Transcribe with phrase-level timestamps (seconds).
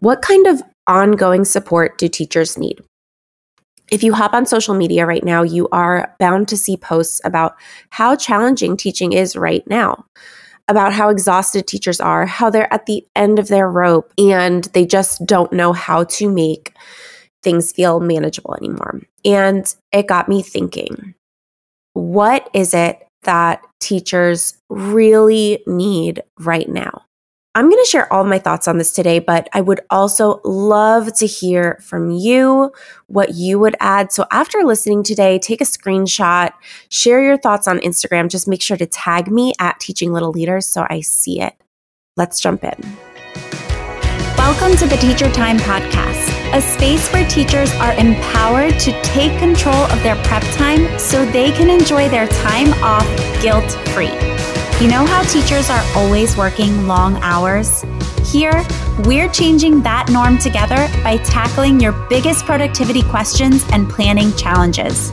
[0.00, 2.80] What kind of ongoing support do teachers need?
[3.90, 7.56] If you hop on social media right now, you are bound to see posts about
[7.90, 10.06] how challenging teaching is right now,
[10.68, 14.86] about how exhausted teachers are, how they're at the end of their rope and they
[14.86, 16.74] just don't know how to make
[17.42, 19.00] things feel manageable anymore.
[19.24, 21.14] And it got me thinking
[21.92, 27.02] what is it that teachers really need right now?
[27.52, 31.12] I'm going to share all my thoughts on this today, but I would also love
[31.14, 32.70] to hear from you
[33.08, 34.12] what you would add.
[34.12, 36.52] So after listening today, take a screenshot,
[36.90, 38.28] share your thoughts on Instagram.
[38.28, 41.54] Just make sure to tag me at Teaching Little Leaders so I see it.
[42.16, 42.96] Let's jump in.
[44.38, 49.74] Welcome to the Teacher Time Podcast, a space where teachers are empowered to take control
[49.74, 53.08] of their prep time so they can enjoy their time off
[53.42, 54.49] guilt free.
[54.80, 57.84] You know how teachers are always working long hours?
[58.24, 58.64] Here,
[59.00, 65.12] we're changing that norm together by tackling your biggest productivity questions and planning challenges.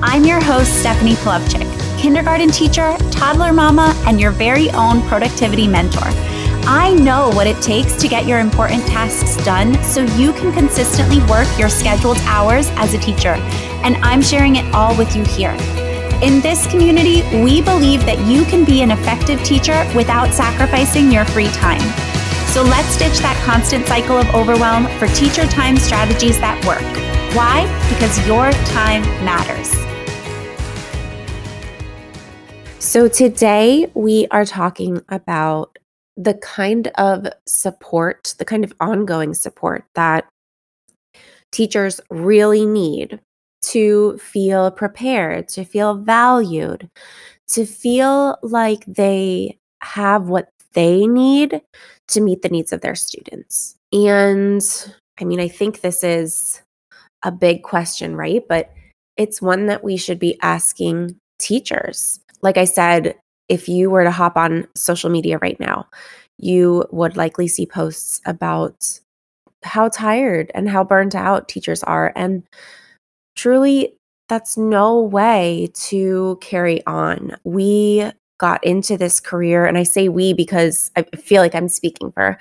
[0.00, 1.66] I'm your host, Stephanie Polovchik,
[2.00, 6.06] kindergarten teacher, toddler mama, and your very own productivity mentor.
[6.64, 11.18] I know what it takes to get your important tasks done so you can consistently
[11.26, 13.34] work your scheduled hours as a teacher,
[13.82, 15.56] and I'm sharing it all with you here.
[16.24, 21.26] In this community, we believe that you can be an effective teacher without sacrificing your
[21.26, 21.82] free time.
[22.48, 26.80] So let's ditch that constant cycle of overwhelm for teacher time strategies that work.
[27.36, 27.66] Why?
[27.90, 29.68] Because your time matters.
[32.82, 35.78] So, today we are talking about
[36.16, 40.26] the kind of support, the kind of ongoing support that
[41.52, 43.20] teachers really need
[43.68, 46.88] to feel prepared, to feel valued,
[47.48, 51.60] to feel like they have what they need
[52.08, 53.76] to meet the needs of their students.
[53.92, 54.62] And
[55.20, 56.60] I mean, I think this is
[57.22, 58.42] a big question, right?
[58.48, 58.72] But
[59.16, 62.20] it's one that we should be asking teachers.
[62.42, 63.14] Like I said,
[63.48, 65.86] if you were to hop on social media right now,
[66.38, 69.00] you would likely see posts about
[69.62, 72.12] how tired and how burnt out teachers are.
[72.16, 72.42] And
[73.34, 73.94] truly,
[74.28, 77.36] that's no way to carry on.
[77.44, 82.12] We got into this career, and I say we because I feel like I'm speaking
[82.12, 82.38] for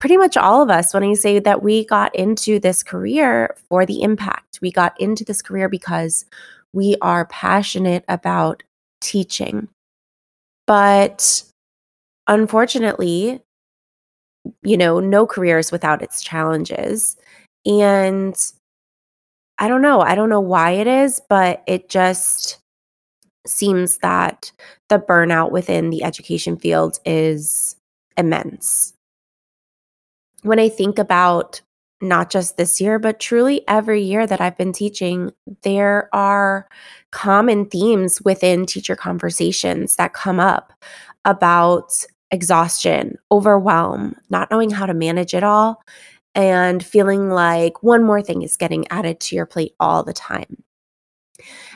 [0.00, 3.86] pretty much all of us when I say that we got into this career for
[3.86, 4.58] the impact.
[4.60, 6.24] We got into this career because
[6.72, 8.62] we are passionate about
[9.00, 9.68] teaching.
[10.66, 11.42] But
[12.26, 13.42] unfortunately,
[14.62, 17.16] you know, no career is without its challenges.
[17.66, 18.34] And
[19.60, 20.00] I don't know.
[20.00, 22.58] I don't know why it is, but it just
[23.46, 24.50] seems that
[24.88, 27.76] the burnout within the education field is
[28.16, 28.94] immense.
[30.42, 31.60] When I think about
[32.00, 35.30] not just this year, but truly every year that I've been teaching,
[35.62, 36.66] there are
[37.12, 40.72] common themes within teacher conversations that come up
[41.26, 45.82] about exhaustion, overwhelm, not knowing how to manage it all,
[46.48, 50.62] and feeling like one more thing is getting added to your plate all the time.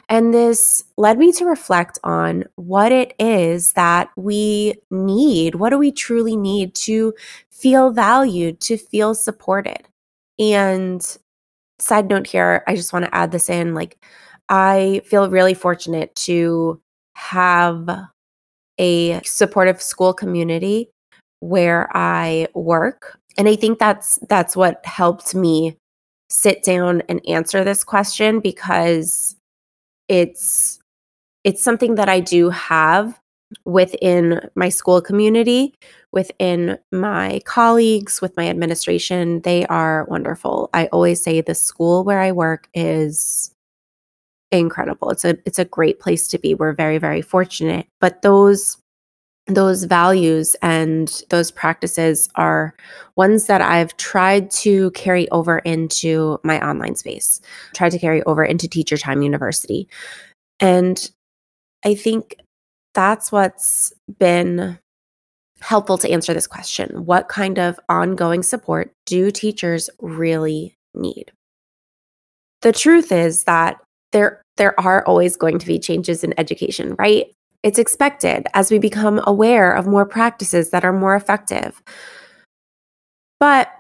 [0.09, 5.55] And this led me to reflect on what it is that we need.
[5.55, 7.15] What do we truly need to
[7.51, 9.89] feel valued, to feel supported?
[10.39, 11.17] And
[11.79, 13.99] side note here, I just want to add this in like,
[14.49, 16.81] I feel really fortunate to
[17.15, 17.89] have
[18.79, 20.91] a supportive school community
[21.41, 25.77] where I work and I think that's that's what helped me
[26.29, 29.37] sit down and answer this question because
[30.09, 30.79] it's
[31.45, 33.21] it's something that I do have
[33.65, 35.75] within my school community,
[36.13, 39.41] within my colleagues, with my administration.
[39.43, 40.71] They are wonderful.
[40.73, 43.53] I always say the school where I work is
[44.51, 45.11] incredible.
[45.11, 46.55] It's a it's a great place to be.
[46.55, 47.87] We're very very fortunate.
[48.01, 48.79] But those
[49.47, 52.75] those values and those practices are
[53.17, 57.41] ones that I've tried to carry over into my online space,
[57.75, 59.87] tried to carry over into Teacher Time University.
[60.61, 61.11] And
[61.85, 62.37] I think
[62.95, 64.79] that's what's been
[65.61, 67.05] helpful to answer this question.
[67.05, 71.33] What kind of ongoing support do teachers really need?
[72.63, 73.79] The truth is that
[74.13, 77.27] there there are always going to be changes in education, right?
[77.65, 81.83] It's expected as we become aware of more practices that are more effective.
[83.41, 83.73] But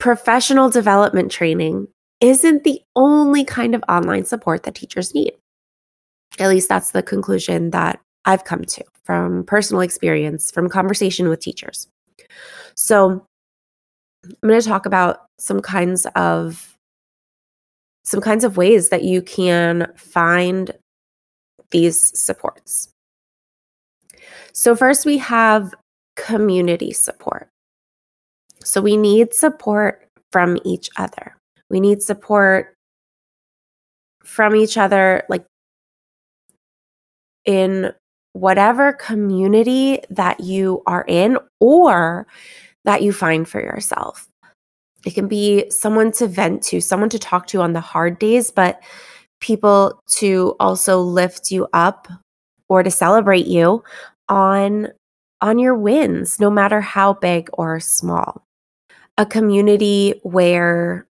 [0.00, 1.88] professional development training
[2.22, 5.32] isn't the only kind of online support that teachers need.
[6.38, 11.40] At least that's the conclusion that I've come to from personal experience, from conversation with
[11.40, 11.88] teachers.
[12.76, 13.26] So,
[14.24, 16.76] I'm going to talk about some kinds of
[18.04, 20.72] some kinds of ways that you can find
[21.70, 22.88] these supports.
[24.52, 25.74] So first we have
[26.16, 27.48] community support.
[28.64, 31.36] So we need support from each other.
[31.70, 32.74] We need support
[34.24, 35.44] from each other like
[37.44, 37.92] in
[38.32, 42.26] whatever community that you are in or
[42.84, 44.28] that you find for yourself.
[45.04, 48.50] It can be someone to vent to, someone to talk to on the hard days,
[48.50, 48.82] but
[49.40, 52.08] people to also lift you up
[52.68, 53.82] or to celebrate you
[54.28, 54.88] on
[55.40, 58.42] on your wins no matter how big or small.
[59.18, 61.06] A community where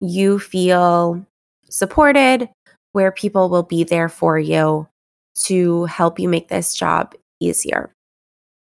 [0.00, 1.24] you feel
[1.68, 2.48] supported,
[2.92, 4.88] where people will be there for you
[5.42, 7.92] to help you make this job easier.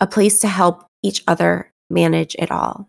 [0.01, 2.89] A place to help each other manage it all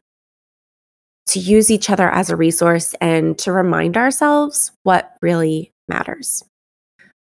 [1.30, 6.44] to use each other as a resource and to remind ourselves what really matters.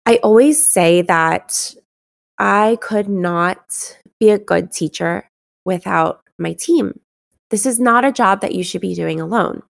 [0.07, 1.75] I always say that
[2.39, 5.29] I could not be a good teacher
[5.65, 6.99] without my team.
[7.51, 9.63] This is not a job that you should be doing alone.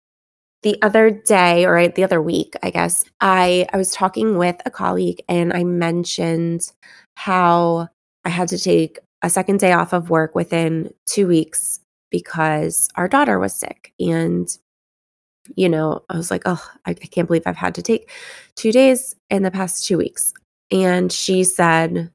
[0.63, 4.71] The other day, or the other week, I guess, I, I was talking with a
[4.71, 6.71] colleague and I mentioned
[7.17, 7.89] how
[8.25, 11.81] I had to take a second day off of work within two weeks
[12.11, 13.93] because our daughter was sick.
[13.99, 14.49] And,
[15.57, 18.11] you know, I was like, oh, I, I can't believe I've had to take
[18.55, 20.33] two days in the past two weeks.
[20.71, 22.11] And she said,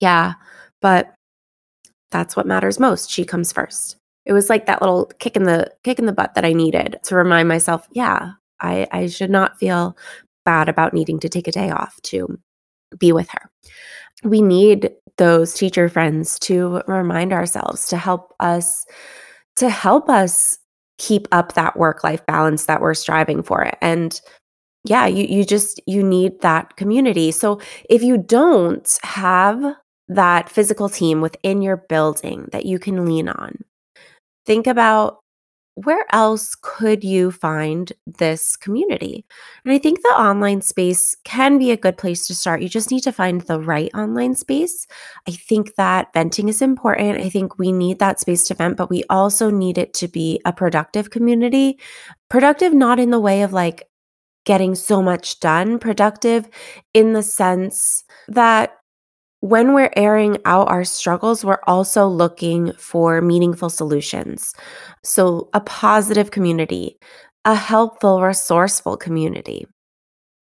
[0.00, 0.34] yeah,
[0.80, 1.14] but
[2.10, 3.10] that's what matters most.
[3.10, 3.96] She comes first.
[4.24, 6.98] It was like that little kick in the kick in the butt that I needed
[7.04, 9.96] to remind myself, yeah, I, I should not feel
[10.44, 12.38] bad about needing to take a day off to
[12.98, 13.50] be with her.
[14.22, 18.86] We need those teacher friends to remind ourselves to help us
[19.56, 20.58] to help us
[20.98, 24.20] keep up that work life balance that we're striving for and
[24.84, 27.30] yeah you you just you need that community.
[27.32, 27.60] So
[27.90, 29.76] if you don't have
[30.08, 33.58] that physical team within your building that you can lean on
[34.46, 35.20] think about
[35.76, 39.26] where else could you find this community?
[39.62, 42.62] And I think the online space can be a good place to start.
[42.62, 44.86] You just need to find the right online space.
[45.28, 47.20] I think that venting is important.
[47.20, 50.40] I think we need that space to vent, but we also need it to be
[50.46, 51.78] a productive community.
[52.30, 53.86] Productive, not in the way of like
[54.46, 56.48] getting so much done, productive
[56.94, 58.78] in the sense that
[59.48, 64.54] when we're airing out our struggles, we're also looking for meaningful solutions.
[65.04, 66.96] So, a positive community,
[67.44, 69.66] a helpful, resourceful community.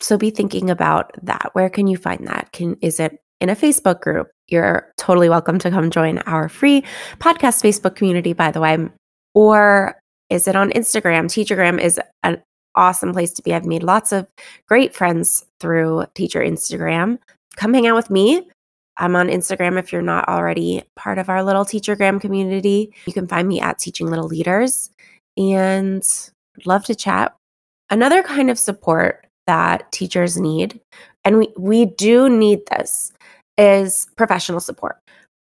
[0.00, 1.50] So, be thinking about that.
[1.52, 2.52] Where can you find that?
[2.52, 4.28] Can is it in a Facebook group?
[4.48, 6.82] You're totally welcome to come join our free
[7.18, 8.78] podcast Facebook community, by the way.
[9.34, 11.26] Or is it on Instagram?
[11.26, 12.42] Teachergram is an
[12.74, 13.52] awesome place to be.
[13.52, 14.26] I've made lots of
[14.66, 17.18] great friends through Teacher Instagram.
[17.56, 18.48] Come hang out with me.
[18.96, 22.93] I'm on Instagram if you're not already part of our little Teachergram community.
[23.06, 24.91] You can find me at Teaching Little Leaders
[25.37, 26.02] and
[26.64, 27.35] love to chat.
[27.91, 30.81] Another kind of support that teachers need,
[31.25, 33.12] and we, we do need this,
[33.58, 34.97] is professional support.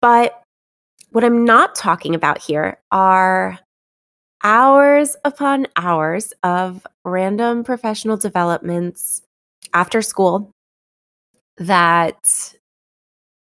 [0.00, 0.42] But
[1.10, 3.58] what I'm not talking about here are
[4.44, 9.22] hours upon hours of random professional developments
[9.74, 10.50] after school
[11.56, 12.54] that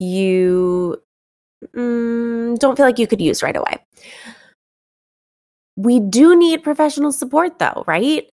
[0.01, 0.97] you
[1.75, 3.77] mm, don't feel like you could use right away.
[5.77, 8.27] We do need professional support though, right?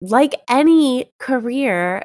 [0.00, 2.04] Like any career,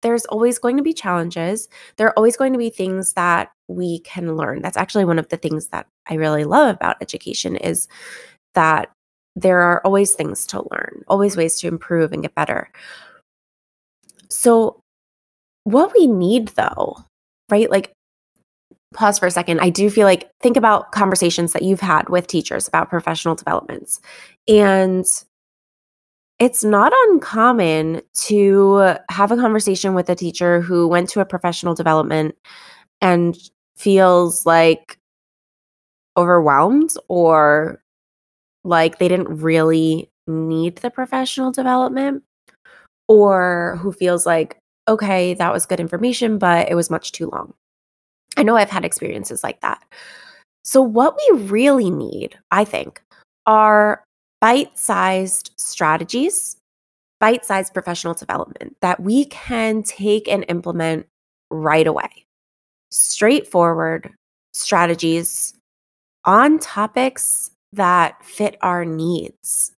[0.00, 1.68] there's always going to be challenges.
[1.96, 4.62] There are always going to be things that we can learn.
[4.62, 7.86] That's actually one of the things that I really love about education is
[8.54, 8.90] that
[9.36, 12.70] there are always things to learn, always ways to improve and get better.
[14.28, 14.80] So
[15.64, 16.96] what we need though,
[17.50, 17.70] right?
[17.70, 17.92] Like
[18.92, 19.60] pause for a second.
[19.60, 24.00] I do feel like think about conversations that you've had with teachers about professional developments.
[24.48, 25.04] And
[26.38, 31.74] it's not uncommon to have a conversation with a teacher who went to a professional
[31.74, 32.34] development
[33.00, 33.36] and
[33.76, 34.98] feels like
[36.16, 37.82] overwhelmed or
[38.64, 42.22] like they didn't really need the professional development
[43.08, 44.58] or who feels like
[44.88, 47.54] okay that was good information but it was much too long
[48.36, 49.82] I know I've had experiences like that.
[50.64, 53.02] So, what we really need, I think,
[53.46, 54.04] are
[54.40, 56.56] bite sized strategies,
[57.20, 61.06] bite sized professional development that we can take and implement
[61.50, 62.26] right away.
[62.90, 64.12] Straightforward
[64.52, 65.54] strategies
[66.24, 69.72] on topics that fit our needs.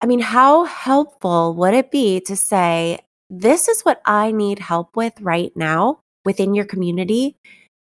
[0.00, 3.00] I mean, how helpful would it be to say,
[3.30, 7.34] this is what I need help with right now within your community,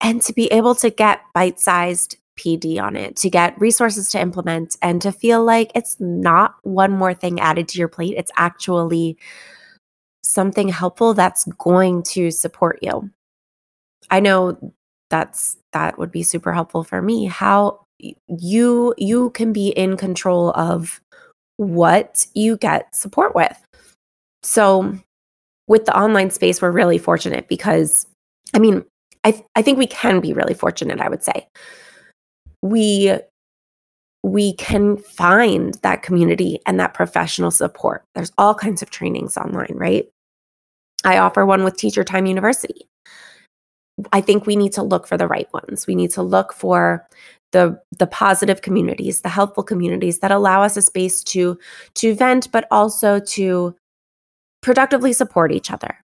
[0.00, 4.20] and to be able to get bite sized PD on it, to get resources to
[4.20, 8.14] implement, and to feel like it's not one more thing added to your plate.
[8.16, 9.18] It's actually
[10.22, 13.10] something helpful that's going to support you.
[14.08, 14.72] I know
[15.10, 17.26] that's that would be super helpful for me.
[17.26, 17.80] How
[18.28, 21.00] you you can be in control of
[21.56, 23.58] what you get support with.
[24.44, 24.96] So
[25.66, 28.06] with the online space, we're really fortunate because
[28.54, 28.84] I mean,
[29.24, 31.48] I th- I think we can be really fortunate, I would say.
[32.62, 33.18] We
[34.22, 38.04] we can find that community and that professional support.
[38.14, 40.08] There's all kinds of trainings online, right?
[41.04, 42.86] I offer one with Teacher Time University.
[44.12, 45.86] I think we need to look for the right ones.
[45.86, 47.06] We need to look for
[47.52, 51.58] the the positive communities, the helpful communities that allow us a space to
[51.94, 53.74] to vent but also to
[54.62, 55.98] productively support each other.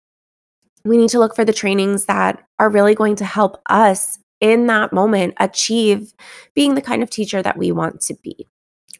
[0.85, 4.67] We need to look for the trainings that are really going to help us in
[4.67, 6.13] that moment achieve
[6.55, 8.47] being the kind of teacher that we want to be.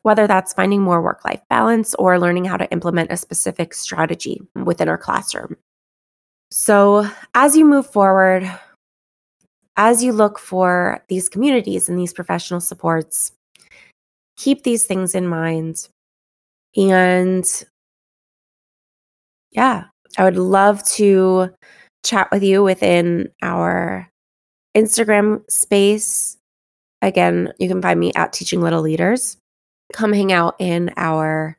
[0.04, 4.42] Whether that's finding more work life balance or learning how to implement a specific strategy
[4.56, 5.58] within our classroom.
[6.50, 8.52] So, as you move forward,
[9.78, 13.32] as you look for these communities and these professional supports,
[14.38, 15.88] keep these things in mind.
[16.76, 17.46] And
[19.52, 19.86] yeah,
[20.18, 21.54] I would love to
[22.04, 24.10] chat with you within our
[24.76, 26.38] Instagram space.
[27.02, 29.38] Again, you can find me at Teaching Little Leaders.
[29.94, 31.58] Come hang out in our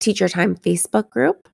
[0.00, 1.48] Teacher Time Facebook group.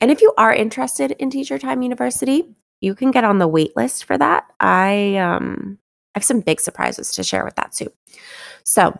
[0.00, 2.44] And if you are interested in Teacher Time University,
[2.80, 4.44] you can get on the wait list for that.
[4.60, 5.78] I um
[6.14, 7.92] I have some big surprises to share with that too.
[8.64, 8.98] So,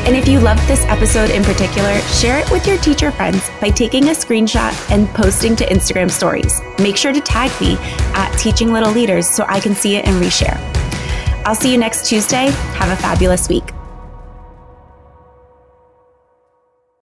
[0.10, 3.70] And if you loved this episode in particular, share it with your teacher friends by
[3.70, 6.62] taking a screenshot and posting to Instagram stories.
[6.80, 7.78] Make sure to tag me
[8.16, 10.58] at Teaching Little Leaders so I can see it and reshare.
[11.46, 12.48] I'll see you next Tuesday.
[12.50, 13.72] Have a fabulous week.